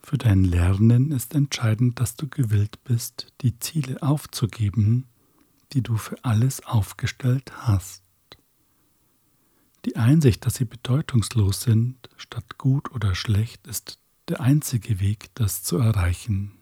Für 0.01 0.17
dein 0.17 0.45
Lernen 0.45 1.11
ist 1.11 1.35
entscheidend, 1.35 1.99
dass 1.99 2.15
du 2.15 2.29
gewillt 2.29 2.81
bist, 2.85 3.33
die 3.41 3.59
Ziele 3.59 4.01
aufzugeben, 4.01 5.09
die 5.73 5.83
du 5.83 5.97
für 5.97 6.23
alles 6.23 6.65
aufgestellt 6.65 7.51
hast. 7.67 8.01
Die 9.83 9.97
Einsicht, 9.97 10.45
dass 10.45 10.55
sie 10.55 10.63
bedeutungslos 10.63 11.63
sind, 11.63 12.09
statt 12.15 12.57
gut 12.57 12.93
oder 12.93 13.13
schlecht, 13.13 13.67
ist 13.67 13.99
der 14.29 14.39
einzige 14.39 15.01
Weg, 15.01 15.31
das 15.35 15.63
zu 15.63 15.77
erreichen. 15.79 16.53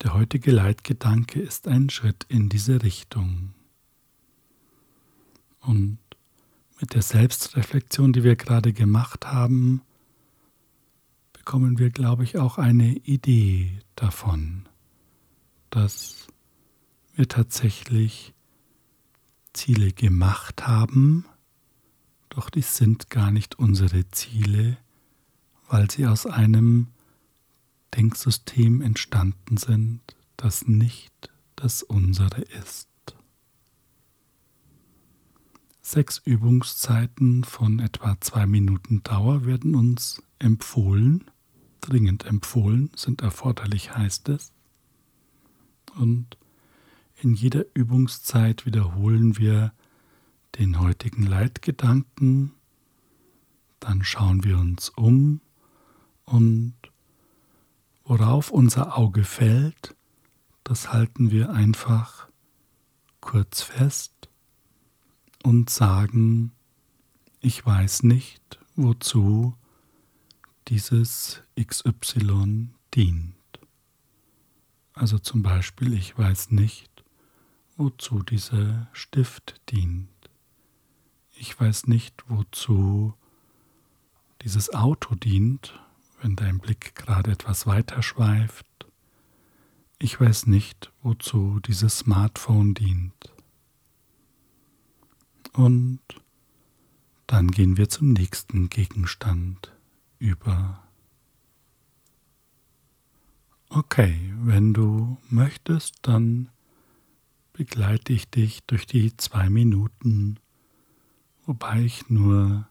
Der 0.00 0.14
heutige 0.14 0.52
Leitgedanke 0.52 1.40
ist 1.40 1.66
ein 1.66 1.90
Schritt 1.90 2.24
in 2.28 2.48
diese 2.48 2.84
Richtung. 2.84 3.54
Und 5.60 5.98
mit 6.80 6.94
der 6.94 7.02
Selbstreflexion, 7.02 8.12
die 8.12 8.24
wir 8.24 8.36
gerade 8.36 8.72
gemacht 8.72 9.26
haben, 9.26 9.82
bekommen 11.32 11.78
wir, 11.78 11.90
glaube 11.90 12.24
ich, 12.24 12.38
auch 12.38 12.58
eine 12.58 12.94
Idee 12.94 13.80
davon, 13.96 14.68
dass 15.70 16.28
wir 17.14 17.28
tatsächlich 17.28 18.34
Ziele 19.52 19.92
gemacht 19.92 20.66
haben, 20.66 21.24
doch 22.28 22.50
die 22.50 22.62
sind 22.62 23.10
gar 23.10 23.30
nicht 23.30 23.58
unsere 23.58 24.08
Ziele, 24.10 24.76
weil 25.68 25.90
sie 25.90 26.06
aus 26.06 26.26
einem 26.26 26.88
Denksystem 27.96 28.80
entstanden 28.80 29.56
sind, 29.56 30.00
das 30.36 30.66
nicht 30.68 31.30
das 31.56 31.82
unsere 31.82 32.42
ist. 32.42 32.88
Sechs 35.90 36.18
Übungszeiten 36.18 37.44
von 37.44 37.78
etwa 37.78 38.20
zwei 38.20 38.44
Minuten 38.44 39.02
Dauer 39.04 39.46
werden 39.46 39.74
uns 39.74 40.22
empfohlen, 40.38 41.30
dringend 41.80 42.26
empfohlen, 42.26 42.90
sind 42.94 43.22
erforderlich, 43.22 43.96
heißt 43.96 44.28
es. 44.28 44.52
Und 45.96 46.36
in 47.22 47.32
jeder 47.32 47.64
Übungszeit 47.72 48.66
wiederholen 48.66 49.38
wir 49.38 49.72
den 50.58 50.78
heutigen 50.78 51.22
Leitgedanken, 51.22 52.52
dann 53.80 54.04
schauen 54.04 54.44
wir 54.44 54.58
uns 54.58 54.90
um 54.90 55.40
und 56.26 56.74
worauf 58.04 58.50
unser 58.50 58.98
Auge 58.98 59.24
fällt, 59.24 59.96
das 60.64 60.92
halten 60.92 61.30
wir 61.30 61.48
einfach 61.48 62.28
kurz 63.22 63.62
fest 63.62 64.17
und 65.42 65.70
sagen, 65.70 66.52
ich 67.40 67.64
weiß 67.64 68.02
nicht, 68.02 68.58
wozu 68.74 69.54
dieses 70.68 71.42
XY 71.58 72.70
dient. 72.94 73.34
Also 74.92 75.18
zum 75.18 75.42
Beispiel, 75.42 75.92
ich 75.92 76.18
weiß 76.18 76.50
nicht, 76.50 77.04
wozu 77.76 78.22
dieser 78.22 78.88
Stift 78.92 79.60
dient. 79.70 80.08
Ich 81.36 81.58
weiß 81.58 81.86
nicht, 81.86 82.24
wozu 82.28 83.14
dieses 84.42 84.74
Auto 84.74 85.14
dient, 85.14 85.80
wenn 86.20 86.34
dein 86.34 86.58
Blick 86.58 86.96
gerade 86.96 87.30
etwas 87.30 87.66
weiter 87.66 88.02
schweift. 88.02 88.66
Ich 90.00 90.20
weiß 90.20 90.46
nicht, 90.46 90.92
wozu 91.02 91.60
dieses 91.60 91.98
Smartphone 91.98 92.74
dient. 92.74 93.32
Und 95.58 95.98
dann 97.26 97.50
gehen 97.50 97.76
wir 97.76 97.88
zum 97.88 98.12
nächsten 98.12 98.70
Gegenstand 98.70 99.76
über. 100.20 100.84
Okay, 103.68 104.32
wenn 104.36 104.72
du 104.72 105.18
möchtest, 105.28 105.96
dann 106.02 106.48
begleite 107.54 108.12
ich 108.12 108.30
dich 108.30 108.62
durch 108.68 108.86
die 108.86 109.16
zwei 109.16 109.50
Minuten, 109.50 110.38
wobei 111.44 111.82
ich 111.82 112.08
nur 112.08 112.68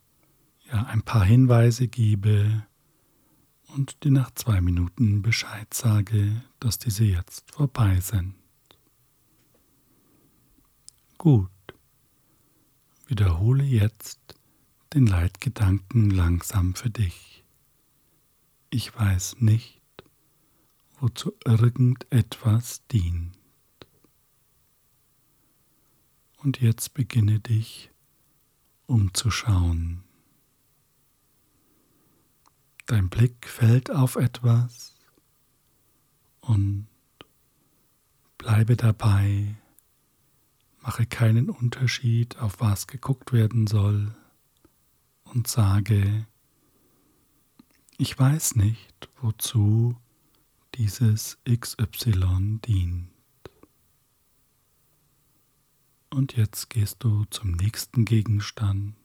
ja, 0.72 0.84
ein 0.86 1.02
paar 1.02 1.26
Hinweise 1.26 1.90
gebe 1.90 2.66
und 3.76 4.02
dir 4.06 4.12
nach 4.12 4.32
zwei 4.32 4.62
Minuten 4.62 5.22
Bescheid 5.22 5.74
sage, 5.74 6.42
dass 6.62 6.80
diese 6.80 7.04
jetzt 7.04 7.52
vorbei 7.52 8.00
sind. 8.00 8.34
Gut. 11.18 11.50
Wiederhole 13.08 13.64
jetzt 13.64 14.20
den 14.94 15.08
Leitgedanken 15.08 16.10
langsam 16.10 16.76
für 16.76 16.90
dich. 16.90 17.46
Ich 18.70 18.94
weiß 18.94 19.38
nicht, 19.40 19.82
wozu 21.00 21.34
irgendetwas 21.46 22.86
dient. 22.88 23.34
Und 26.38 26.60
jetzt 26.60 26.94
beginne 26.94 27.40
dich 27.40 27.92
umzuschauen. 28.88 30.04
Dein 32.88 33.10
Blick 33.10 33.48
fällt 33.48 33.90
auf 33.90 34.18
etwas 34.18 34.96
und 36.42 36.88
bleibe 38.38 38.76
dabei 38.76 39.56
Mache 40.88 41.06
keinen 41.06 41.50
Unterschied, 41.50 42.38
auf 42.40 42.62
was 42.62 42.88
geguckt 42.88 43.34
werden 43.34 43.68
soll 43.68 44.16
und 45.26 45.46
sage, 45.46 46.26
ich 47.98 48.18
weiß 48.18 48.56
nicht, 48.56 49.10
wozu 49.18 49.98
dieses 50.76 51.40
XY 51.44 52.60
dient. 52.66 53.10
Und 56.10 56.38
jetzt 56.38 56.70
gehst 56.70 57.04
du 57.04 57.26
zum 57.32 57.52
nächsten 57.52 58.06
Gegenstand, 58.06 58.96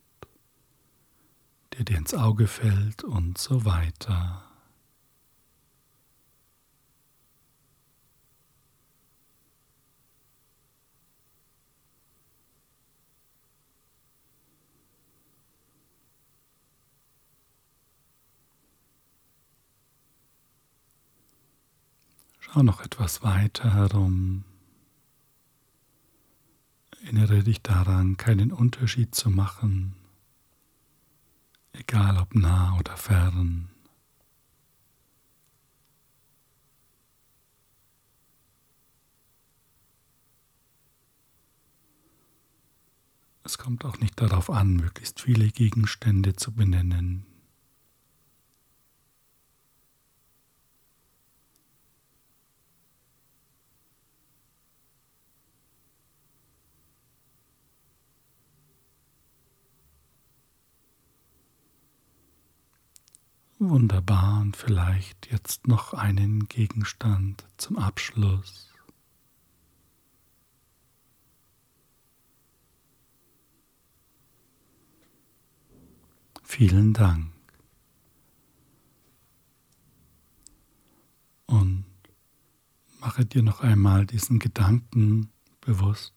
der 1.73 1.85
dir 1.85 1.99
ins 1.99 2.15
Auge 2.15 2.47
fällt 2.47 3.03
und 3.03 3.39
so 3.39 3.65
weiter. 3.65 4.52
Schau 22.53 22.63
noch 22.63 22.83
etwas 22.83 23.23
weiter 23.23 23.73
herum. 23.73 24.45
Erinnere 27.03 27.43
dich 27.43 27.63
daran, 27.63 28.19
keinen 28.19 28.53
Unterschied 28.53 29.15
zu 29.15 29.31
machen, 29.31 29.95
egal 31.73 32.19
ob 32.19 32.35
nah 32.35 32.77
oder 32.79 32.95
fern. 32.99 33.71
Es 43.45 43.57
kommt 43.57 43.87
auch 43.87 43.99
nicht 43.99 44.21
darauf 44.21 44.51
an, 44.51 44.77
möglichst 44.77 45.23
viele 45.23 45.49
Gegenstände 45.49 46.37
zu 46.37 46.53
benennen. 46.53 47.32
Wunderbar 63.65 64.41
und 64.41 64.57
vielleicht 64.57 65.31
jetzt 65.31 65.69
noch 65.69 65.95
einen 65.95 66.49
Gegenstand 66.49 67.47
zum 67.59 67.79
Abschluss. 67.79 68.75
Vielen 76.43 76.93
Dank. 76.93 77.33
Und 81.47 81.85
mache 82.99 83.25
dir 83.25 83.45
noch 83.45 83.61
einmal 83.61 84.07
diesen 84.07 84.41
Gedanken 84.41 85.31
bewusst, 85.61 86.15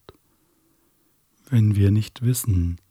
wenn 1.50 1.76
wir 1.76 1.92
nicht 1.92 2.24
wissen, 2.24 2.82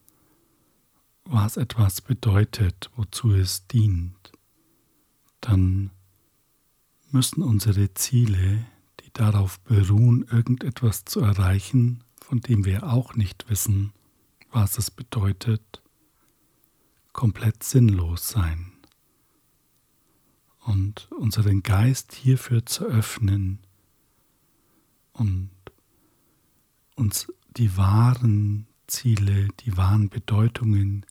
was 1.25 1.57
etwas 1.57 2.01
bedeutet, 2.01 2.93
wozu 2.95 3.33
es 3.33 3.67
dient, 3.67 4.31
dann 5.45 5.91
müssen 7.11 7.43
unsere 7.43 7.93
Ziele, 7.93 8.65
die 9.01 9.13
darauf 9.13 9.61
beruhen, 9.61 10.27
irgendetwas 10.31 11.05
zu 11.05 11.21
erreichen, 11.21 12.03
von 12.17 12.41
dem 12.41 12.65
wir 12.65 12.85
auch 12.85 13.15
nicht 13.15 13.51
wissen, 13.51 13.93
was 14.51 14.79
es 14.79 14.91
bedeutet, 14.91 15.83
komplett 17.13 17.63
sinnlos 17.63 18.29
sein. 18.29 18.73
Und 20.61 21.11
unseren 21.13 21.63
Geist 21.63 22.15
hierfür 22.15 22.65
zu 22.65 22.87
öffnen 22.87 23.59
und 25.13 25.51
uns 26.97 27.31
die 27.59 27.77
wahren 27.77 28.67
Ziele, 28.87 29.49
die 29.61 29.77
wahren 29.77 30.09
Bedeutungen 30.09 31.05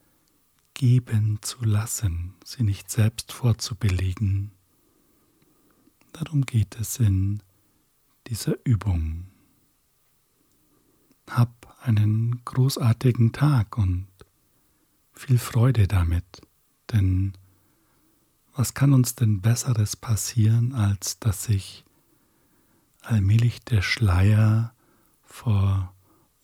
geben 0.73 1.39
zu 1.41 1.63
lassen, 1.63 2.33
sie 2.43 2.63
nicht 2.63 2.89
selbst 2.89 3.31
vorzubelegen. 3.31 4.51
Darum 6.13 6.45
geht 6.45 6.79
es 6.79 6.99
in 6.99 7.41
dieser 8.27 8.55
Übung. 8.65 9.27
Hab 11.29 11.77
einen 11.81 12.43
großartigen 12.45 13.31
Tag 13.31 13.77
und 13.77 14.07
viel 15.13 15.37
Freude 15.37 15.87
damit, 15.87 16.41
denn 16.91 17.33
was 18.55 18.73
kann 18.73 18.93
uns 18.93 19.15
denn 19.15 19.41
Besseres 19.41 19.95
passieren, 19.95 20.73
als 20.73 21.19
dass 21.19 21.43
sich 21.45 21.83
allmählich 23.01 23.63
der 23.63 23.81
Schleier 23.81 24.73
vor 25.23 25.93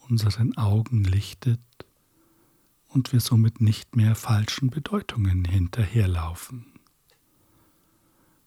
unseren 0.08 0.58
Augen 0.58 1.04
lichtet 1.04 1.60
und 2.90 3.14
wir 3.14 3.22
somit 3.22 3.62
nicht 3.62 3.96
mehr 3.96 4.16
falschen 4.16 4.70
Bedeutungen 4.70 5.46
hinterherlaufen. 5.46 6.66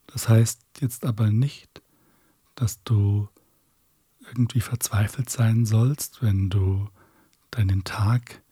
Das 0.07 0.29
heißt 0.29 0.61
jetzt 0.81 1.07
aber 1.07 1.31
nicht, 1.31 1.83
dass 2.55 2.83
du 2.83 3.29
irgendwie 4.27 4.61
verzweifelt 4.61 5.31
sein 5.31 5.65
sollst, 5.65 6.23
wenn 6.23 6.51
du 6.51 6.89
deinen 7.51 7.85
Tag 7.85 8.43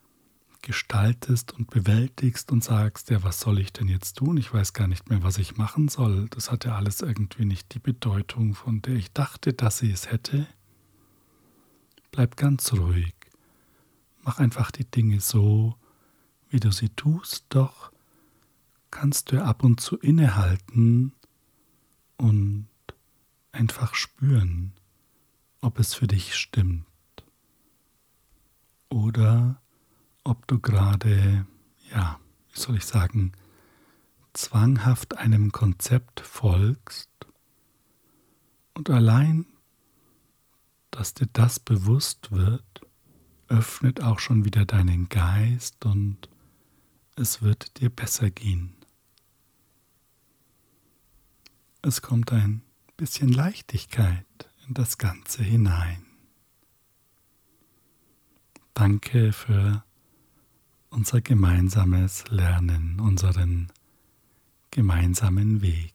gestaltest 0.62 1.52
und 1.52 1.70
bewältigst 1.70 2.52
und 2.52 2.62
sagst, 2.62 3.10
ja, 3.10 3.22
was 3.22 3.40
soll 3.40 3.58
ich 3.58 3.72
denn 3.72 3.88
jetzt 3.88 4.18
tun? 4.18 4.36
Ich 4.36 4.52
weiß 4.52 4.72
gar 4.72 4.86
nicht 4.86 5.08
mehr, 5.08 5.22
was 5.22 5.38
ich 5.38 5.56
machen 5.56 5.88
soll. 5.88 6.28
Das 6.30 6.50
hat 6.50 6.64
ja 6.64 6.76
alles 6.76 7.00
irgendwie 7.00 7.44
nicht 7.44 7.74
die 7.74 7.78
Bedeutung, 7.78 8.54
von 8.54 8.82
der 8.82 8.94
ich 8.94 9.12
dachte, 9.12 9.52
dass 9.52 9.78
sie 9.78 9.90
es 9.90 10.10
hätte. 10.10 10.46
Bleib 12.10 12.36
ganz 12.36 12.72
ruhig. 12.72 13.14
Mach 14.22 14.38
einfach 14.38 14.70
die 14.70 14.84
Dinge 14.84 15.20
so, 15.20 15.76
wie 16.50 16.60
du 16.60 16.70
sie 16.72 16.90
tust, 16.90 17.46
doch 17.48 17.92
kannst 18.90 19.32
du 19.32 19.42
ab 19.42 19.62
und 19.62 19.80
zu 19.80 19.96
innehalten 19.98 21.12
und 22.16 22.68
einfach 23.52 23.94
spüren, 23.94 24.72
ob 25.60 25.78
es 25.78 25.94
für 25.94 26.06
dich 26.06 26.34
stimmt. 26.34 26.84
Oder 28.88 29.60
ob 30.24 30.46
du 30.48 30.58
gerade, 30.58 31.46
ja, 31.90 32.18
wie 32.52 32.60
soll 32.60 32.76
ich 32.76 32.84
sagen, 32.84 33.32
zwanghaft 34.32 35.16
einem 35.16 35.52
Konzept 35.52 36.20
folgst 36.20 37.08
und 38.74 38.90
allein, 38.90 39.46
dass 40.90 41.14
dir 41.14 41.28
das 41.32 41.60
bewusst 41.60 42.32
wird, 42.32 42.64
öffnet 43.48 44.02
auch 44.02 44.18
schon 44.18 44.44
wieder 44.44 44.64
deinen 44.64 45.08
Geist 45.08 45.84
und 45.84 46.28
es 47.20 47.42
wird 47.42 47.80
dir 47.80 47.90
besser 47.90 48.30
gehen. 48.30 48.74
Es 51.82 52.02
kommt 52.02 52.32
ein 52.32 52.62
bisschen 52.96 53.28
Leichtigkeit 53.28 54.26
in 54.66 54.74
das 54.74 54.98
Ganze 54.98 55.42
hinein. 55.42 56.04
Danke 58.74 59.32
für 59.32 59.84
unser 60.88 61.20
gemeinsames 61.20 62.24
Lernen, 62.28 62.98
unseren 63.00 63.70
gemeinsamen 64.70 65.60
Weg. 65.60 65.92